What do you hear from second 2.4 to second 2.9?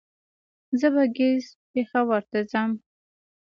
ځم